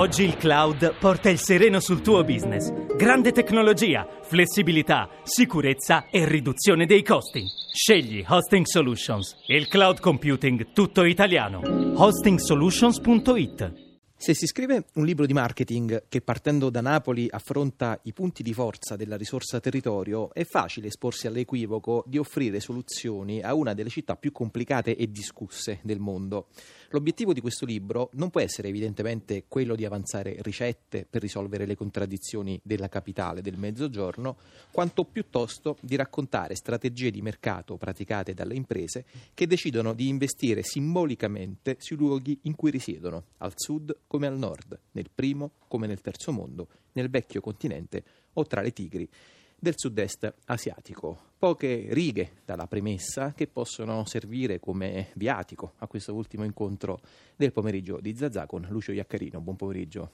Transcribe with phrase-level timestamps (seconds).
[0.00, 2.72] Oggi il cloud porta il sereno sul tuo business.
[2.96, 7.44] Grande tecnologia, flessibilità, sicurezza e riduzione dei costi.
[7.70, 11.60] Scegli Hosting Solutions, il cloud computing tutto italiano.
[11.96, 13.88] hostingsolutions.it
[14.22, 18.52] se si scrive un libro di marketing che partendo da Napoli affronta i punti di
[18.52, 24.16] forza della risorsa territorio, è facile esporsi all'equivoco di offrire soluzioni a una delle città
[24.16, 26.48] più complicate e discusse del mondo.
[26.92, 31.76] L'obiettivo di questo libro non può essere evidentemente quello di avanzare ricette per risolvere le
[31.76, 34.36] contraddizioni della capitale del mezzogiorno,
[34.72, 41.76] quanto piuttosto di raccontare strategie di mercato praticate dalle imprese che decidono di investire simbolicamente
[41.78, 46.32] sui luoghi in cui risiedono, al sud come al nord, nel primo come nel terzo
[46.32, 49.08] mondo, nel vecchio continente o tra le tigri
[49.60, 51.28] del sud-est asiatico.
[51.38, 57.00] Poche righe dalla premessa che possono servire come viatico a questo ultimo incontro
[57.36, 59.40] del pomeriggio di Zazà con Lucio Iaccarino.
[59.40, 60.10] Buon pomeriggio.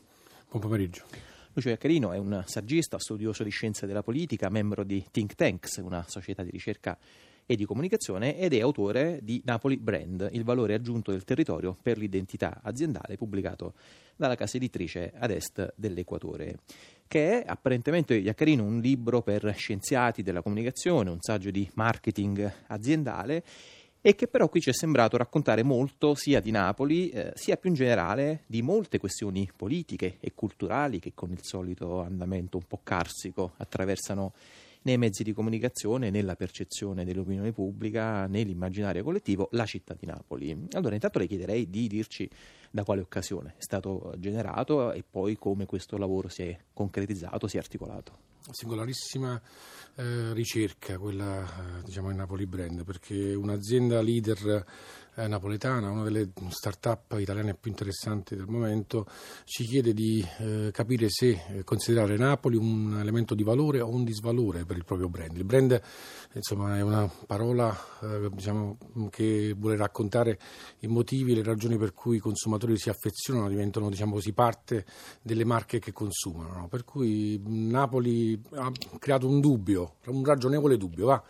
[0.50, 1.04] Buon pomeriggio.
[1.52, 6.04] Lucio Iaccarino è un saggista, studioso di scienze della politica, membro di Think Tanks, una
[6.06, 6.98] società di ricerca
[7.46, 11.96] e di comunicazione ed è autore di Napoli Brand, il valore aggiunto del territorio per
[11.96, 13.74] l'identità aziendale, pubblicato
[14.16, 16.58] dalla casa editrice ad est dell'Equatore,
[17.06, 23.44] che è apparentemente Iaccarino un libro per scienziati della comunicazione, un saggio di marketing aziendale
[24.00, 27.70] e che però qui ci è sembrato raccontare molto sia di Napoli, eh, sia più
[27.70, 32.80] in generale di molte questioni politiche e culturali che con il solito andamento un po'
[32.84, 34.32] carsico attraversano
[34.86, 40.56] nei mezzi di comunicazione, nella percezione dell'opinione pubblica, nell'immaginario collettivo, la città di Napoli.
[40.72, 42.30] Allora, intanto le chiederei di dirci
[42.70, 47.56] da quale occasione è stato generato e poi come questo lavoro si è concretizzato, si
[47.56, 48.34] è articolato.
[48.48, 49.42] Singolarissima
[49.96, 54.64] eh, ricerca quella eh, diciamo in Napoli Brand perché un'azienda leader
[55.16, 59.06] eh, napoletana, una delle start-up italiane più interessanti del momento,
[59.44, 64.04] ci chiede di eh, capire se eh, considerare Napoli un elemento di valore o un
[64.04, 65.36] disvalore per il proprio brand.
[65.36, 65.80] Il brand
[66.32, 68.76] insomma, è una parola eh, diciamo,
[69.10, 70.38] che vuole raccontare
[70.80, 74.84] i motivi le ragioni per cui i consumatori si affezionano, diventano diciamo così, parte
[75.22, 76.52] delle marche che consumano.
[76.52, 76.68] No?
[76.68, 81.22] Per cui Napoli ha creato un dubbio, un ragionevole dubbio va,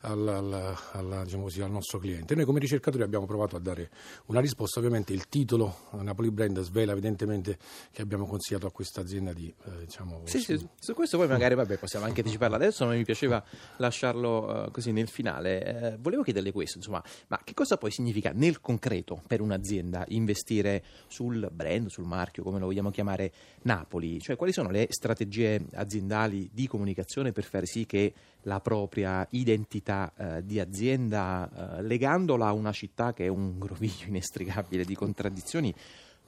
[0.00, 2.34] al, al, al, diciamo così, al nostro cliente.
[2.34, 3.90] Noi come ricercatori abbiamo provato a dare
[4.26, 4.78] una risposta.
[4.78, 7.58] Ovviamente il titolo Napoli Brand svela evidentemente
[7.90, 10.56] che abbiamo consigliato a questa azienda di eh, diciamo, sì, su...
[10.56, 13.42] sì, su questo poi magari vabbè, possiamo anche anticiparla adesso, ma mi piaceva
[13.78, 15.64] lasciarlo uh, così nel finale.
[15.64, 20.84] Eh, volevo chiederle questo, insomma, ma che cosa poi significa nel concreto per un'azienda investire
[21.08, 24.20] sul brand, sul marchio, come lo vogliamo chiamare, Napoli?
[24.20, 28.12] Cioè quali sono le strategie aziendali di comunicazione per fare sì che
[28.44, 34.06] la propria identità eh, di azienda, eh, legandola a una città che è un groviglio
[34.06, 35.74] inestricabile di contraddizioni,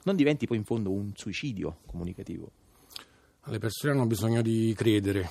[0.05, 2.51] non diventi poi in fondo un suicidio comunicativo.
[3.45, 5.29] Le persone hanno bisogno di credere,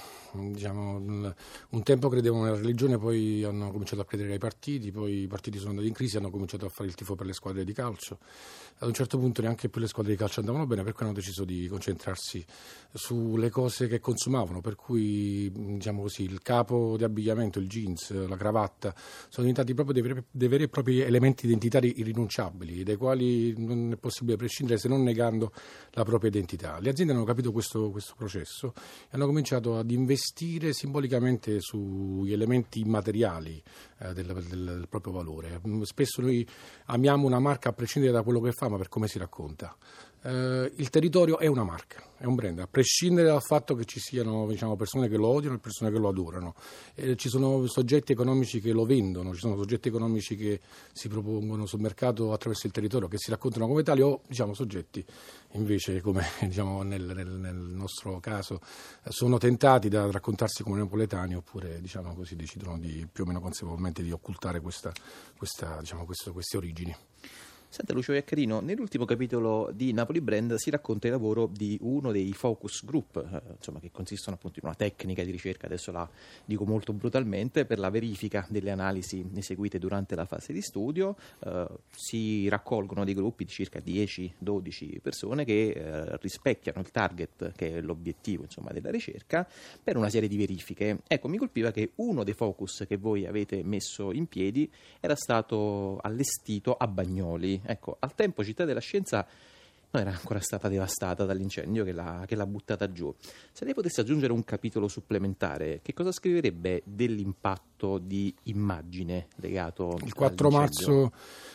[0.51, 5.27] diciamo, un tempo credevano nella religione, poi hanno cominciato a credere ai partiti, poi i
[5.27, 7.73] partiti sono andati in crisi, hanno cominciato a fare il tifo per le squadre di
[7.73, 8.19] calcio.
[8.77, 11.13] Ad un certo punto neanche più le squadre di calcio andavano bene, per cui hanno
[11.13, 12.45] deciso di concentrarsi
[12.93, 18.35] sulle cose che consumavano, per cui diciamo così, il capo di abbigliamento, il jeans, la
[18.35, 23.53] cravatta, sono diventati proprio dei veri, dei veri e propri elementi identitari irrinunciabili, dai quali
[23.57, 25.53] non è possibile prescindere se non negando
[25.91, 26.79] la propria identità.
[26.79, 30.23] Le aziende hanno capito questo, questo processo e hanno cominciato ad investire
[30.73, 33.61] simbolicamente sugli elementi immateriali
[33.99, 35.61] eh, del, del, del, proprio valore.
[35.83, 36.47] Spesso noi
[36.85, 39.75] amiamo una marca a prescindere da quello che fa, ma per come si racconta
[40.25, 43.99] eh, il territorio è una marca, è un brand, a prescindere dal fatto che ci
[43.99, 46.55] siano diciamo, persone che lo odiano e persone che lo adorano.
[46.95, 51.67] Eh, ci sono soggetti economici che lo vendono, ci sono soggetti economici che si propongono
[51.67, 55.05] sul mercato attraverso il territorio, che si raccontano come tali, o diciamo, soggetti
[55.51, 58.61] invece, come diciamo, nel, nel, nel, nostro caso,
[59.09, 64.01] sono tentati da raccontarsi come napoletani oppure diciamo così, decidono di, più o meno consapevolmente
[64.01, 64.91] di occultare questa,
[65.37, 66.95] questa, diciamo, questo, queste origini.
[67.75, 72.31] Senta Lucio Iaccarino, nell'ultimo capitolo di Napoli Brand si racconta il lavoro di uno dei
[72.31, 76.09] focus group, eh, insomma, che consistono appunto in una tecnica di ricerca, adesso la
[76.45, 81.17] dico molto brutalmente, per la verifica delle analisi eseguite durante la fase di studio.
[81.43, 87.75] Eh, si raccolgono dei gruppi di circa 10-12 persone che eh, rispecchiano il target, che
[87.75, 89.45] è l'obiettivo insomma, della ricerca,
[89.83, 90.99] per una serie di verifiche.
[91.05, 94.71] Ecco, mi colpiva che uno dei focus che voi avete messo in piedi
[95.01, 99.27] era stato allestito a Bagnoli Ecco, al tempo Città della Scienza
[99.99, 103.13] era ancora stata devastata dall'incendio che l'ha, che l'ha buttata giù.
[103.51, 110.13] Se lei potesse aggiungere un capitolo supplementare, che cosa scriverebbe dell'impatto di immagine legato Il
[110.13, 111.13] 4 marzo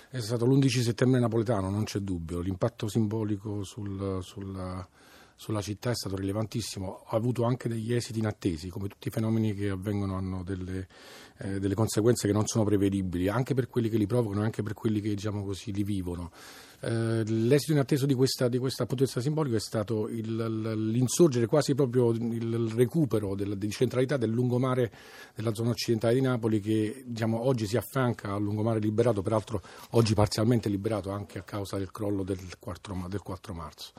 [0.09, 2.41] è stato l'11 settembre napoletano, non c'è dubbio.
[2.41, 4.89] L'impatto simbolico sul, sulla,
[5.41, 9.55] sulla città è stato rilevantissimo, ha avuto anche degli esiti inattesi, come tutti i fenomeni
[9.55, 10.87] che avvengono hanno delle,
[11.39, 14.75] eh, delle conseguenze che non sono prevedibili, anche per quelli che li provocano, anche per
[14.75, 16.31] quelli che diciamo così, li vivono.
[16.81, 22.11] Eh, l'esito inatteso di questa, di questa potenza simbolica è stato il, l'insorgere quasi proprio
[22.11, 24.93] il recupero della, di centralità del lungomare
[25.35, 30.13] della zona occidentale di Napoli che diciamo, oggi si affianca al lungomare liberato, peraltro oggi
[30.13, 33.93] parzialmente liberato anche a causa del crollo del 4, del 4 marzo.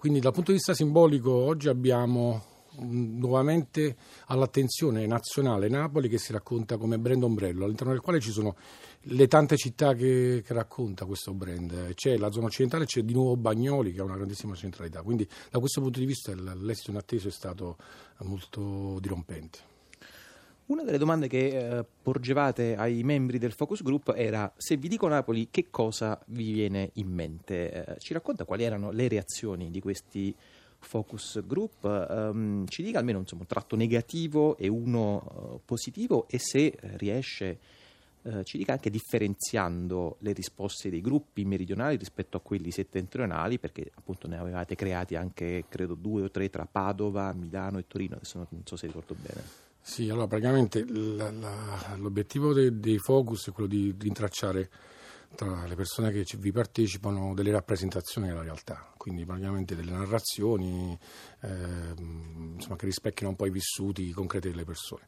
[0.00, 2.42] Quindi dal punto di vista simbolico oggi abbiamo
[2.78, 3.94] nuovamente
[4.28, 8.56] all'attenzione nazionale Napoli che si racconta come brand ombrello, all'interno del quale ci sono
[9.02, 11.92] le tante città che, che racconta questo brand.
[11.92, 15.58] C'è la zona occidentale, c'è di nuovo Bagnoli che ha una grandissima centralità, quindi da
[15.58, 17.76] questo punto di vista l'esito inatteso è stato
[18.20, 19.69] molto dirompente.
[20.70, 25.08] Una delle domande che eh, porgevate ai membri del focus group era se vi dico
[25.08, 27.72] Napoli che cosa vi viene in mente?
[27.72, 30.32] Eh, ci racconta quali erano le reazioni di questi
[30.78, 36.38] focus group, um, ci dica almeno insomma, un tratto negativo e uno uh, positivo e
[36.38, 37.58] se riesce
[38.22, 43.90] uh, ci dica anche differenziando le risposte dei gruppi meridionali rispetto a quelli settentrionali, perché
[43.92, 48.46] appunto ne avevate creati anche credo due o tre tra Padova, Milano e Torino, adesso
[48.48, 49.68] non so se ricordo bene.
[49.82, 54.68] Sì, allora praticamente la, la, l'obiettivo dei, dei, focus è quello di rintracciare
[55.34, 60.96] tra le persone che vi partecipano delle rappresentazioni della realtà, quindi praticamente delle narrazioni
[61.40, 61.48] eh,
[62.54, 65.06] insomma, che rispecchiano un po' i vissuti concreti delle persone.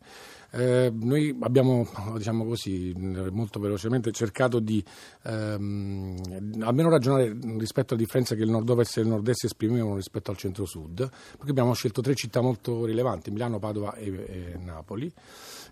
[0.53, 1.87] Eh, noi abbiamo,
[2.17, 4.83] diciamo così, molto velocemente cercato di
[5.25, 10.39] ehm, almeno ragionare rispetto alla differenza che il nord-ovest e il nord-est esprimevano rispetto al
[10.39, 15.13] centro-sud, perché abbiamo scelto tre città molto rilevanti, Milano, Padova e, e Napoli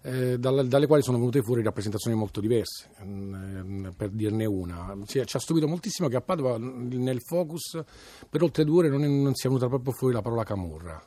[0.02, 2.90] eh, dalle, dalle, quali sono venute fuori rappresentazioni molto diverse.
[3.04, 7.80] Mm, eh, per dirne una, ci, ci, ha stupito moltissimo che a Padova nel focus
[8.28, 11.02] per oltre due ore non, è, non sia venuta proprio fuori la parola camorra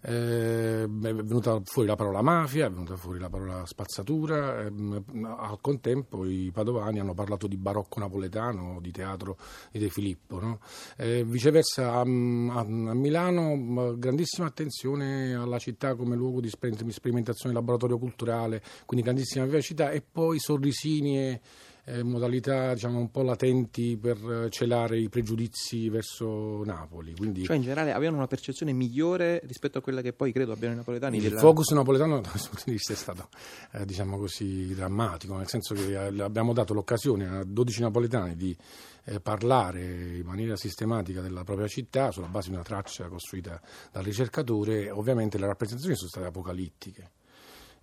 [0.00, 4.72] eh, è venuta fuori la parola mafia, è venuta fuori la parola spazzatura, eh,
[5.22, 9.36] al contempo i padovani hanno parlato di barocco napoletano, di teatro
[9.72, 10.38] di De Filippo.
[10.40, 10.60] No?
[10.96, 17.98] Eh, viceversa a, a, a, Milano grandissima attenzione alla città come luogo di sperimentazione laboratorio
[17.98, 21.40] culturale, quindi grandissima vivacità e poi sorrisini e
[21.88, 27.14] eh, modalità diciamo, un po' latenti per eh, celare i pregiudizi verso Napoli.
[27.16, 27.44] Quindi...
[27.44, 30.76] Cioè in generale avevano una percezione migliore rispetto a quella che poi credo abbiano i
[30.76, 31.16] napoletani.
[31.16, 31.40] Il della...
[31.40, 33.28] focus napoletano da questo punto di vista è stato
[33.72, 38.56] eh, diciamo così, drammatico, nel senso che eh, abbiamo dato l'occasione a 12 napoletani di
[39.04, 44.04] eh, parlare in maniera sistematica della propria città sulla base di una traccia costruita dal
[44.04, 44.90] ricercatore.
[44.90, 47.10] Ovviamente le rappresentazioni sono state apocalittiche.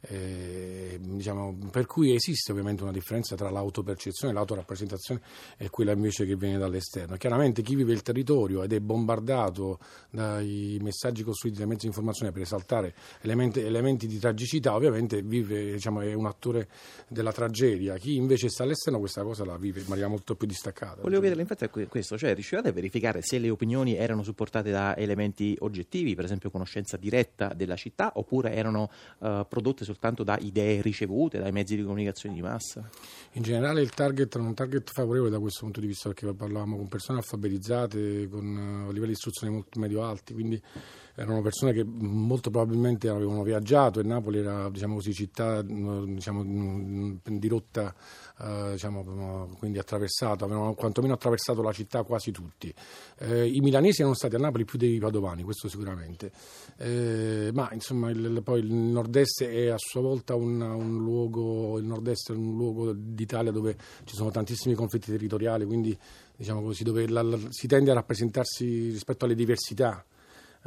[0.02, 5.22] Eh, diciamo, per cui esiste ovviamente una differenza tra l'autopercezione, l'autorappresentazione
[5.58, 7.16] e quella invece che viene dall'esterno.
[7.18, 9.80] Chiaramente chi vive il territorio ed è bombardato
[10.12, 15.74] dai messaggi costruiti dai mezzi di informazione per esaltare elementi, elementi di tragicità, ovviamente vive,
[15.74, 16.68] diciamo, è un attore
[17.08, 17.98] della tragedia.
[17.98, 21.02] Chi invece sta all'esterno questa cosa la vive in maniera molto più distaccata.
[21.02, 25.56] Volevo chiederle infatti questo, cioè riuscivate a verificare se le opinioni erano supportate da elementi
[25.60, 28.90] oggettivi, per esempio conoscenza diretta della città, oppure erano
[29.20, 32.90] uh, prodotte soltanto da idee ricevute dai mezzi di comunicazione di massa?
[33.34, 36.76] In generale il target era un target favorevole da questo punto di vista perché parlavamo
[36.76, 40.62] con persone alfabetizzate, con uh, livelli di istruzione molto medio alti, quindi
[41.16, 46.44] erano persone che molto probabilmente avevano viaggiato e Napoli era diciamo così, città diciamo,
[47.24, 47.94] di rotta
[48.42, 52.74] eh, diciamo, quindi attraversato, avevano quantomeno attraversato la città quasi tutti.
[53.20, 56.32] Eh, I milanesi erano stati a Napoli più dei padovani, questo sicuramente,
[56.78, 61.86] eh, ma insomma il, poi il nord-est è a sua volta un, un luogo, il
[61.86, 65.98] nord-est è un luogo d'Italia dove ci sono tantissimi conflitti territoriali, quindi
[66.36, 70.04] diciamo così, dove la, la, si tende a rappresentarsi rispetto alle diversità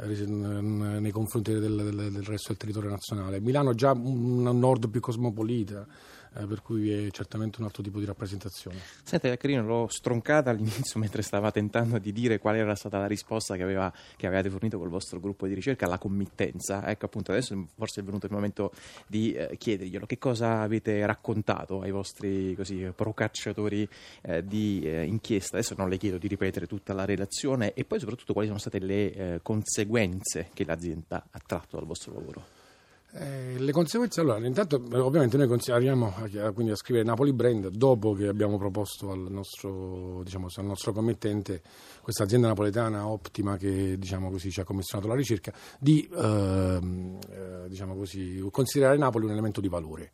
[0.05, 3.41] nei confronti del, del, del, resto del territorio nazionale.
[3.41, 5.85] Milano è già un nord più cosmopolita,
[6.35, 8.77] eh, per cui è certamente un altro tipo di rappresentazione.
[9.03, 13.55] Senta, Carino, l'ho stroncata all'inizio mentre stava tentando di dire qual era stata la risposta
[13.55, 16.87] che, aveva, che avevate fornito col vostro gruppo di ricerca alla committenza.
[16.87, 18.71] Ecco, appunto, adesso forse è venuto il momento
[19.07, 20.05] di eh, chiederglielo.
[20.05, 23.87] Che cosa avete raccontato ai vostri così, procacciatori
[24.21, 25.57] eh, di eh, inchiesta?
[25.57, 28.79] Adesso non le chiedo di ripetere tutta la relazione e poi soprattutto quali sono state
[28.79, 32.58] le eh, conseguenze che l'azienda ha tratto dal vostro lavoro.
[33.11, 38.13] Eh, le conseguenze, allora, intanto ovviamente noi arriviamo a, quindi a scrivere Napoli Brand dopo
[38.13, 41.63] che abbiamo proposto al nostro, diciamo, al nostro committente,
[42.01, 46.79] questa azienda napoletana ottima che diciamo così, ci ha commissionato la ricerca, di eh,
[47.31, 50.11] eh, diciamo così, considerare Napoli un elemento di valore.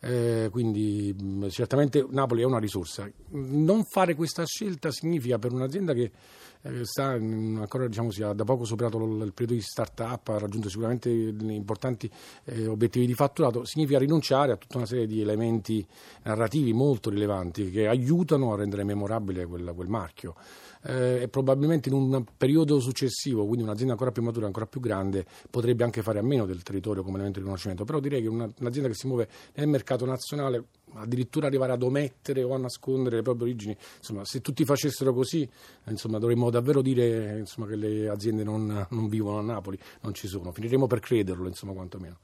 [0.00, 3.10] Eh, quindi mh, certamente Napoli è una risorsa.
[3.30, 6.10] Non fare questa scelta significa per un'azienda che eh,
[6.82, 11.10] sta ancora diciamo, si ha da poco superato il periodo di start-up, ha raggiunto sicuramente
[11.10, 12.10] importanti
[12.44, 15.86] eh, obiettivi di fatturato, significa rinunciare a tutta una serie di elementi
[16.22, 20.34] narrativi molto rilevanti che aiutano a rendere memorabile quel, quel marchio.
[20.86, 25.24] Eh, e probabilmente in un periodo successivo, quindi un'azienda ancora più matura, ancora più grande,
[25.50, 28.50] potrebbe anche fare a meno del territorio come elemento di riconoscimento, però direi che una,
[28.58, 30.64] un'azienda che si muove nel mercato nazionale
[30.94, 35.48] addirittura arrivare ad omettere o a nascondere le proprie origini, insomma, se tutti facessero così,
[35.88, 40.26] insomma, dovremmo davvero dire insomma, che le aziende non, non vivono a Napoli, non ci
[40.26, 42.18] sono, finiremo per crederlo, insomma, quantomeno.